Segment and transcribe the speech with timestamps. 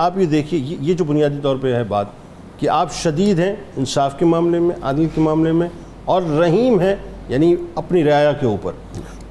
[0.00, 2.06] آپ یہ دیکھیے، یہ جو بنیادی طور پہ ہے بات
[2.58, 5.68] کہ آپ شدید ہیں انصاف کے معاملے میں عادل کے معاملے میں
[6.04, 6.94] اور رحیم ہیں
[7.28, 8.72] یعنی اپنی رعایا کے اوپر۔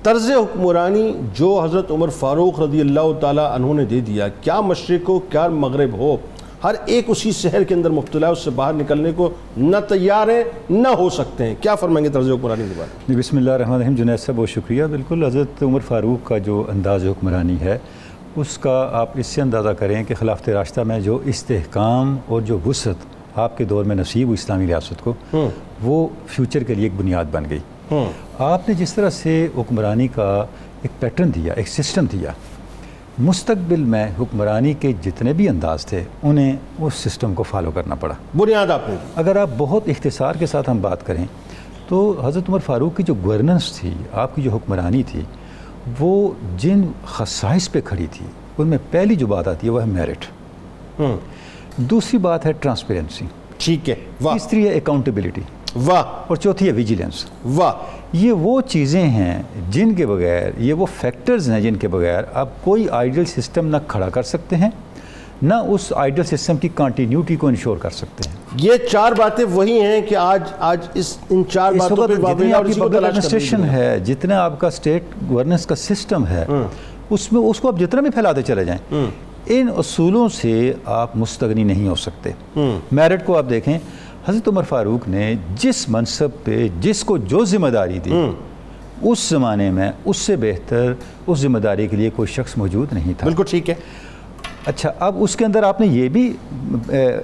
[0.04, 5.10] طرز حکمرانی جو حضرت عمر فاروق رضی اللہ تعالیٰ عنہ نے دے دیا، کیا مشرق
[5.10, 6.16] ہو، کیا مغرب ہو،
[6.64, 10.28] ہر ایک اسی شہر کے اندر مبتلا ہے، اس سے باہر نکلنے کو نہ تیار
[10.28, 13.52] ہیں، نہ ہو سکتے ہیں۔ کیا فرمائیں گے طرز حکمرانی کے بارے جی، بسم اللہ
[13.52, 17.78] الرحمن الرحیم، جنید صاحب، بہت شکریہ۔ بالکل، حضرت عمر فاروق کا جو انداز حکمرانی ہے
[18.36, 22.58] اس کا آپ اس سے اندازہ کریں کہ خلافت راستہ میں جو استحکام اور جو
[22.66, 25.14] وسعت آپ کے دور میں نصیب ہوئی اسلامی ریاست کو
[25.82, 27.60] وہ فیوچر کے لیے ایک بنیاد بن گئی۔
[28.40, 30.46] آپ نے جس طرح سے حکمرانی کا
[30.82, 32.32] ایک پیٹرن دیا ایک سسٹم دیا
[33.20, 38.14] مستقبل میں حکمرانی کے جتنے بھی انداز تھے انہیں اس سسٹم کو فالو کرنا پڑا۔
[38.38, 41.26] بنیاد آپ نے۔ اگر آپ بہت اختصار کے ساتھ ہم بات کریں
[41.88, 45.22] تو حضرت عمر فاروق کی جو گورننس تھی آپ کی جو حکمرانی تھی
[46.00, 48.26] وہ جن خصائص پہ کھڑی تھی
[48.58, 50.26] ان میں پہلی جو بات آتی ہے وہ ہے میرٹ
[51.78, 53.26] دوسری بات ہے ٹرانسپیرنسی
[53.58, 55.42] ٹھیک ہے تیسری ہے اکاؤنٹیبلٹی
[55.76, 57.74] واہ۔ اور چوتھی ہے ویجیلنس واہ۔
[58.14, 62.50] یہ وہ چیزیں ہیں جن کے بغیر یہ وہ فیکٹرز ہیں جن کے بغیر آپ
[62.64, 64.70] کوئی آئیڈیل سسٹم نہ کھڑا کر سکتے ہیں۔
[65.42, 69.80] نہ اس آئیڈیل سسٹم کی کنٹینیوٹی کو انشور کر سکتے ہیں۔ یہ چار باتیں وہی
[69.82, 74.00] ہیں کہ آج آج اس ان چار باتوں جتنی وابستہ آپ کی پبلک ایڈمنسٹریشن۔ ہے
[74.00, 76.46] جتنا آپ کا اسٹیٹ گورننس کا سسٹم ہے
[77.10, 79.06] اس میں اس کو آپ جتنا بھی پھیلاتے چلے جائیں
[79.46, 82.32] ان اصولوں سے آپ مستغنی نہیں ہو سکتے۔
[82.92, 83.78] میرٹ کو آپ دیکھیں
[84.28, 88.12] حضرت عمر فاروق نے جس منصب پہ جس کو جو ذمہ داری دی
[89.02, 90.94] اس زمانے میں اس سے بہتر
[91.28, 93.76] اس ذمہ داری کے لیے کوئی شخص موجود نہیں تھا۔ بالکل ٹھیک ہے۔
[94.66, 96.34] اچھا اب اس کے اندر آپ نے یہ بھی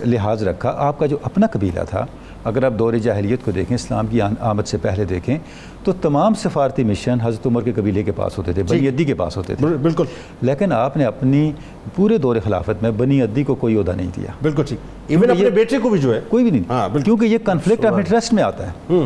[0.05, 2.05] لحاظ رکھا آپ کا جو اپنا قبیلہ تھا
[2.43, 5.37] اگر آپ دور جاہلیت کو دیکھیں اسلام کی آمد سے پہلے دیکھیں
[5.83, 9.13] تو تمام سفارتی مشن حضرت عمر کے قبیلے کے پاس ہوتے تھے بنی عدی کے
[9.13, 10.03] پاس ہوتے تھے۔ بالکل۔
[10.41, 11.51] لیکن آپ نے اپنی
[11.95, 15.49] پورے دور خلافت میں بنی عدی کو کوئی عہدہ نہیں دیا۔ بالکل ٹھیک۔ ایون اپنے
[15.49, 18.43] بیٹے کو بھی جو ہے۔ کوئی بھی نہیں۔ ہاں،۔ کیونکہ یہ کنفلکٹ آف انٹرسٹ میں
[18.43, 18.97] آتا ہے۔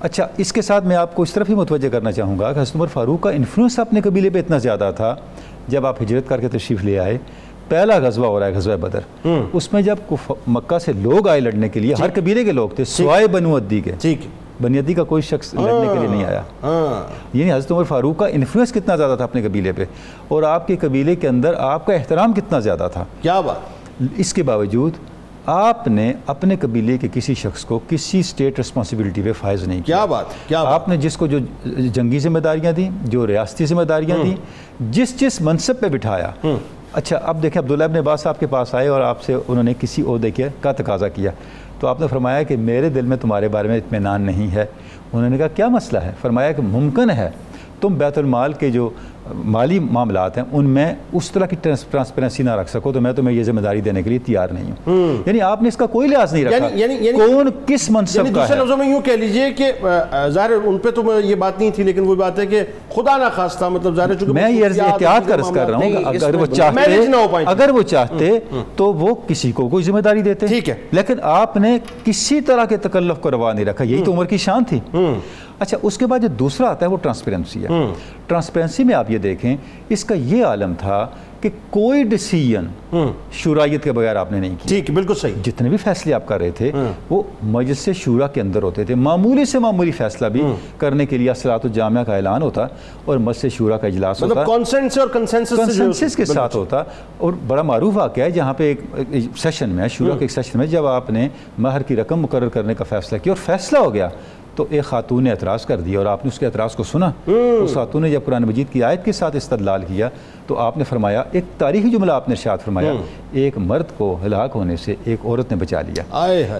[0.00, 2.58] اچھا اس کے ساتھ میں آپ کو اس طرف ہی متوجہ کرنا چاہوں گا کہ
[2.60, 5.14] حضرت عمر فاروق کا انفلوئنس اپنے قبیلے پہ اتنا زیادہ تھا۔
[5.68, 7.18] جب آپ ہجرت کر کے تشریف لے آئے
[7.68, 9.96] پہلا غزوہ ہو رہا ہے غزوہ بدر۔ اس میں جب
[10.46, 13.80] مکہ سے لوگ آئے لڑنے کے لیے ہر قبیلے کے لوگ تھے سوائے بنو عدی
[13.80, 14.30] کے۔ ٹھیک ہے
[14.62, 18.18] بنی عدی کا کوئی شخص لڑنے کے لیے نہیں آیا۔ ہاں۔ یعنی حضرت عمر فاروق
[18.18, 19.84] کا انفلوئنس کتنا زیادہ تھا اپنے قبیلے پہ۔
[20.28, 23.56] اور آپ کے قبیلے کے اندر آپ کا احترام کتنا زیادہ تھا۔ کیا بات؟
[24.16, 24.92] اس کے باوجود
[25.46, 29.96] آپ نے اپنے قبیلے کے کسی شخص کو کسی اسٹیٹ رسپانسبلٹی پہ فائز نہیں کیا۔
[29.96, 33.82] کیا بات؟ کیا آپ نے جس کو جو جنگی ذمہ داریاں دیں جو ریاستی ذمہ
[33.82, 34.36] داریاں دیں
[34.80, 36.30] جس جس منصب پہ بٹھایا
[36.96, 39.74] اچھا اب دیکھیں، عبداللہ ابن عباس آپ کے پاس آئے اور آپ سے انہوں نے
[39.80, 41.30] کسی عہدے کے کا تقاضا کیا۔
[41.80, 44.64] تو آپ نے فرمایا کہ میرے دل میں تمہارے بارے میں اطمینان نہیں ہے۔
[45.12, 47.30] انہوں نے کہا، کیا مسئلہ ہے؟ فرمایا کہ ممکن ہے
[47.80, 48.90] تم بیت المال کے جو
[49.34, 53.36] مالی معاملات ہیں ان میں اس طرح کی ٹرانسپیرنسی نہ رکھ سکو تو میں تمہیں
[53.36, 56.08] یہ ذمہ داری دینے کے لیے تیار نہیں ہوں۔ یعنی آپ نے اس کا کوئی
[56.08, 58.88] لحاظ نہیں رکھا۔ یعنی- یعنی- یعنی- کون کس منصب یعنی کا دوسرے ہے؟ لفظوں میں
[58.88, 59.72] یوں کہہ لیجیے کہ
[60.28, 62.60] ظاہر ان پہ تو یہ بات نہیں تھی لیکن وہ بات ہے کہ
[62.94, 65.92] خدا نہ خواستہ مطلب ظاہر ہے چونکہ میں یہ خصوصیات احتیاط کر کر رہا ہوں
[66.04, 66.80] اگر وہ چاہتے
[67.46, 68.38] اگر وہ چاہتے
[68.76, 72.64] تو وہ کسی کو کوئی ذمہ داری دیتے۔ ٹھیک ہے۔ لیکن آپ نے کسی طرح
[72.64, 74.80] کے تکلف کو روا نہیں رکھا یہی تو عمر کی شان تھی۔
[75.58, 77.92] اچھا اس کے بعد جو دوسرا آتا ہے وہ ٹرانسپیرنسی ہے۔
[78.26, 79.56] ٹرانسپیرنسی میں آپ یہ دیکھیں
[79.88, 81.06] اس کا یہ عالم تھا
[81.40, 82.66] کہ کوئی ڈیسیجن
[83.32, 86.40] شورائیت کے بغیر آپ نے نہیں کیا۔ ٹھیک بالکل صحیح۔ جتنے بھی فیصلے آپ کر
[86.40, 86.72] رہے تھے
[87.10, 90.42] وہ مجلس سے شورا کے اندر ہوتے تھے۔ معمولی سے معمولی فیصلہ بھی
[90.78, 92.66] کرنے کے لیے اصلاۃ الجامعہ کا اعلان ہوتا
[93.04, 96.82] اور مجلس شورا کا اجلاس ہوتا مطلب کانسنٹ سے اور سے کنسنسس کے ساتھ ہوتا۔
[97.18, 98.80] اور بڑا معروف واقعہ ہے جہاں پہ ایک
[99.36, 101.28] سیشن میں شورا کے ایک سیشن میں جب آپ نے
[101.58, 104.08] مہر کی رقم مقرر کرنے کا فیصلہ کیا اور فیصلہ ہو گیا
[104.56, 107.10] تو ایک خاتون نے اعتراض کر دیا اور آپ نے اس کے اعتراض کو سنا۔
[107.62, 110.08] اس خاتون نے جب قرآن مجید کی آیت کے ساتھ استدلال کیا
[110.46, 112.92] تو آپ نے فرمایا ایک تاریخی جملہ آپ نے ارشاد فرمایا
[113.32, 116.02] ایک مرد کو ہلاک ہونے سے ایک عورت نے بچا لیا۔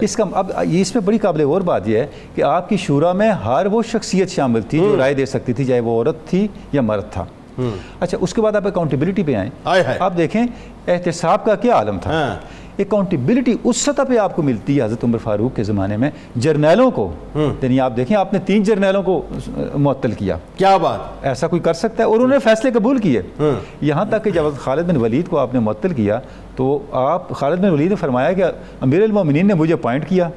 [0.01, 3.11] اس کا اب اس میں بڑی قابل اور بات یہ ہے کہ آپ کی شورا
[3.13, 6.47] میں ہر وہ شخصیت شامل تھی جو رائے دے سکتی تھی چاہے وہ عورت تھی
[6.71, 7.25] یا مرد تھا۔
[7.99, 9.49] اچھا اس کے بعد آپ اکاؤنٹیبلٹی پہ آئیں۔
[9.99, 10.43] آپ دیکھیں
[10.87, 12.35] احتساب کا کیا عالم تھا؟ ہاں۔
[12.79, 16.91] اکاؤنٹیبلٹی اس سطح پہ آپ کو ملتی ہے حضرت عمر فاروق کے زمانے میں جرنیلوں
[16.91, 19.21] کو یعنی آپ دیکھیں آپ نے تین جرنیلوں کو
[19.75, 23.21] معطل کیا۔ کیا بات؟ ایسا کوئی کر سکتا ہے اور انہوں نے فیصلے قبول کیے۔
[23.81, 26.19] یہاں تک کہ جب خالد بن ولید کو آپ نے معطل کیا
[26.55, 28.43] تو آپ خالد بن ولید نے فرمایا کہ
[28.81, 30.29] امیر المومنین نے مجھے پوائنٹ کیا۔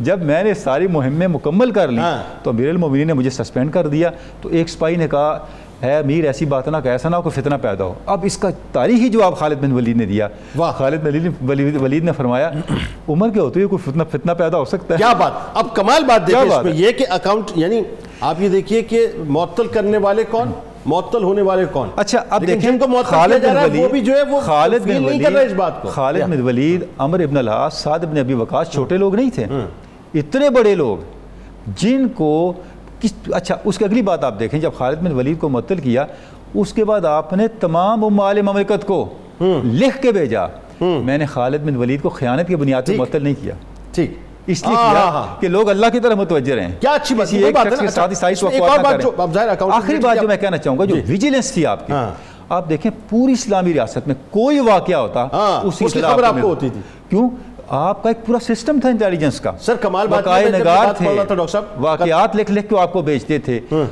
[0.00, 3.72] جب میں نے ساری مہمیں مکمل کر لی ہاں۔ تو امیر المومنین نے مجھے سسپینڈ
[3.72, 4.10] کر دیا۔
[4.42, 5.38] تو ایک سپاہی نے کہا
[5.82, 8.38] ہے امیر ایسی بات نہ کہ ایسا نہ ہو کہ فتنہ پیدا ہو۔ اب اس
[8.38, 12.12] کا تاریخی جواب خالد بن ولید نے دیا واہ۔ خالد بن ولید- ولید ولید نے
[12.12, 12.50] فرمایا
[13.08, 16.04] عمر کے ہوتے ہوئے کوئی فتنہ فتنہ پیدا ہو سکتا ہے؟ کیا بات؟ اب کمال
[16.04, 17.80] بات دیکھیں اس میں؟ یہ کہ اکاؤنٹ یعنی
[18.20, 20.50] آپ یہ دیکھیے کہ معطل کرنے والے کون؟
[20.86, 23.90] معطل ہونے والے کون؟ اچھا اب دیکھیں جن کو معطل خالد بن ہے، وہ ولید
[23.90, 27.36] بھی جو ہے وہ خالد بن ولید اس بات کو۔ خالد۔ بن ولید عمر ابن
[27.36, 29.44] العاص سعد ابن ابی وقاص چھوٹے لوگ نہیں تھے۔
[30.14, 30.96] اتنے بڑے لوگ
[31.76, 32.52] جن کو
[33.06, 36.04] کس اچھا اس کی اگلی بات آپ دیکھیں جب خالد بن ولید کو معطل کیا
[36.54, 39.04] اس کے بعد آپ نے تمام امال مملکت کو
[39.64, 40.46] لکھ کے بھیجا
[40.80, 43.54] میں نے خالد بن ولید کو خیانت کی بنیاد پر۔ معطل نہیں کیا
[43.92, 44.14] ٹھیک
[44.46, 47.56] اس لیے کیا۔ کہ لوگ اللہ کی طرف متوجہ رہیں کیا اچھی بات وہی ایک
[47.56, 50.56] ہے شخص کے ساتھ اچھا، ایک وقت اور نہ کریں۔ آخری بات جو میں کہنا
[50.56, 52.10] چاہوں گا جو جی۔ ویجیلنس تھی آپ کی ہاں۔
[52.48, 56.48] آپ دیکھیں پوری اسلامی ریاست میں کوئی واقعہ ہوتا ہاں، اس کی خبر آپ کو
[56.48, 57.28] ہوتی تھی۔ کیوں
[57.68, 60.06] آپ کا ایک پورا سسٹم تھا انٹیلیجنس کا۔ سر، کمال
[60.60, 61.04] نگار تھے۔
[61.76, 63.60] واقعات لکھ لکھ کے آپ کو بیچتے تھے۔